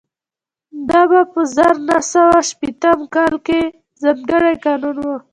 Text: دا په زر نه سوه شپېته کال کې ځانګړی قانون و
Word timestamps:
دا 0.89 1.01
په 1.33 1.41
زر 1.55 1.73
نه 1.87 1.97
سوه 2.11 2.37
شپېته 2.49 2.91
کال 3.15 3.33
کې 3.47 3.61
ځانګړی 4.01 4.53
قانون 4.65 4.97
و 5.01 5.07